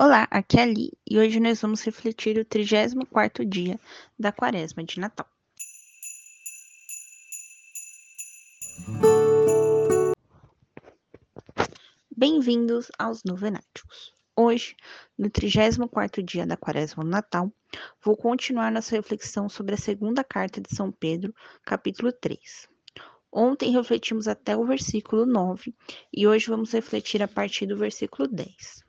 [0.00, 3.80] Olá, aqui é a Li e hoje nós vamos refletir o 34º dia
[4.16, 5.26] da quaresma de Natal.
[12.16, 14.14] Bem-vindos aos Novenáticos.
[14.36, 14.76] Hoje,
[15.18, 17.52] no 34º dia da quaresma do Natal,
[18.00, 21.34] vou continuar nossa reflexão sobre a segunda carta de São Pedro,
[21.64, 22.68] capítulo 3.
[23.32, 25.74] Ontem refletimos até o versículo 9
[26.12, 28.86] e hoje vamos refletir a partir do versículo 10.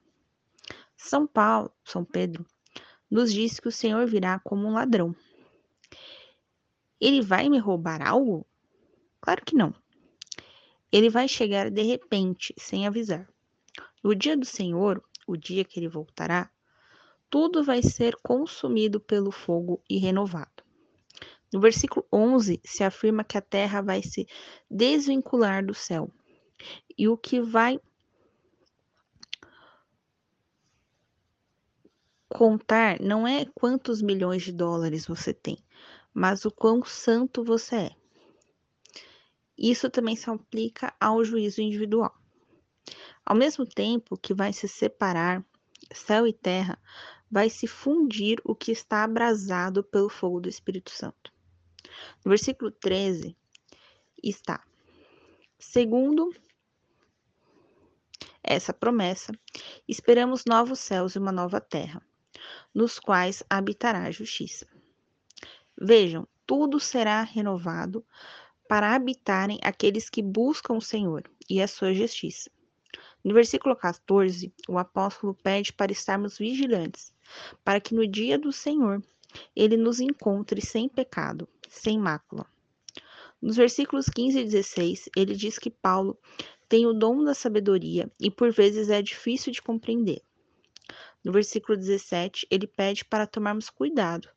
[1.02, 2.46] São Paulo, São Pedro,
[3.10, 5.16] nos diz que o Senhor virá como um ladrão.
[7.00, 8.46] Ele vai me roubar algo?
[9.22, 9.74] Claro que não.
[10.92, 13.28] Ele vai chegar de repente, sem avisar.
[14.04, 16.52] No dia do Senhor, o dia que ele voltará,
[17.30, 20.64] tudo vai ser consumido pelo fogo e renovado.
[21.52, 24.28] No versículo 11 se afirma que a terra vai se
[24.70, 26.12] desvincular do céu
[26.98, 27.80] e o que vai
[32.30, 35.58] Contar não é quantos milhões de dólares você tem,
[36.14, 37.96] mas o quão santo você é.
[39.58, 42.16] Isso também se aplica ao juízo individual.
[43.26, 45.44] Ao mesmo tempo que vai se separar
[45.94, 46.80] céu e terra,
[47.30, 51.34] vai se fundir o que está abrasado pelo fogo do Espírito Santo.
[52.24, 53.36] No versículo 13
[54.24, 54.64] está:
[55.58, 56.34] segundo
[58.42, 59.32] essa promessa,
[59.88, 62.02] esperamos novos céus e uma nova terra,
[62.74, 64.68] nos quais habitará a justiça.
[65.80, 68.06] Vejam, tudo será renovado
[68.68, 72.50] para habitarem aqueles que buscam o Senhor e a sua justiça.
[73.24, 77.14] No versículo 14, o apóstolo pede para estarmos vigilantes,
[77.64, 79.04] para que no dia do Senhor
[79.56, 82.46] ele nos encontre sem pecado, sem mácula.
[83.42, 86.18] Nos versículos 15 e 16, ele diz que Paulo
[86.68, 90.22] tem o dom da sabedoria e por vezes é difícil de compreender.
[91.24, 94.30] No versículo 17, ele pede para tomarmos cuidado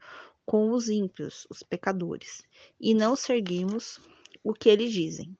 [0.44, 2.42] com os ímpios, os pecadores,
[2.80, 4.00] e não seguirmos
[4.43, 5.37] o que eles dizem.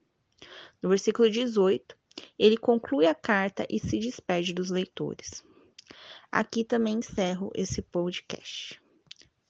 [0.81, 1.97] No versículo 18,
[2.39, 5.43] ele conclui a carta e se despede dos leitores.
[6.31, 8.81] Aqui também encerro esse podcast.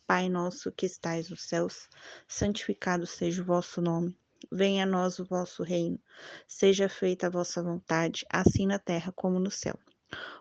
[0.07, 1.89] Pai nosso que estais nos céus,
[2.27, 4.17] santificado seja o vosso nome.
[4.51, 6.01] Venha a nós o vosso reino.
[6.49, 9.79] Seja feita a vossa vontade, assim na terra como no céu.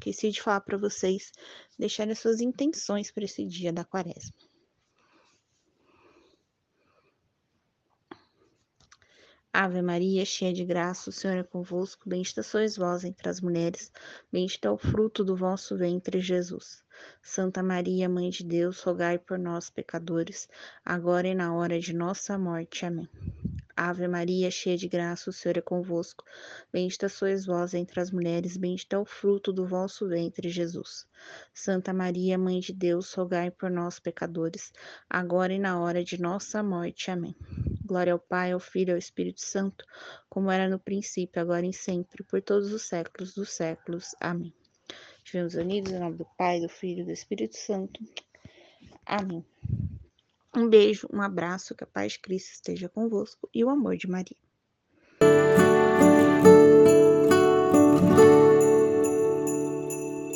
[0.00, 1.30] Esqueci de falar para vocês
[1.78, 4.32] deixarem suas intenções para esse dia da quaresma.
[9.52, 13.92] Ave Maria, cheia de graça, o Senhor é convosco, bendita sois vós entre as mulheres,
[14.32, 16.82] bendito é o fruto do vosso ventre, Jesus.
[17.20, 20.48] Santa Maria, Mãe de Deus, rogai por nós, pecadores,
[20.82, 22.86] agora e na hora de nossa morte.
[22.86, 23.08] Amém.
[23.82, 26.22] Ave Maria, cheia de graça, o Senhor é convosco.
[26.70, 31.06] Bendita sois vós entre as mulheres, bendito é o fruto do vosso ventre, Jesus.
[31.54, 34.70] Santa Maria, Mãe de Deus, rogai por nós, pecadores,
[35.08, 37.10] agora e na hora de nossa morte.
[37.10, 37.34] Amém.
[37.86, 39.82] Glória ao Pai, ao Filho e ao Espírito Santo,
[40.28, 44.14] como era no princípio, agora e sempre, por todos os séculos dos séculos.
[44.20, 44.52] Amém.
[45.24, 47.98] Estivemos unidos em nome do Pai, do Filho e do Espírito Santo.
[49.06, 49.42] Amém.
[50.56, 54.08] Um beijo, um abraço, que a paz de Cristo esteja convosco e o amor de
[54.08, 54.49] Maria.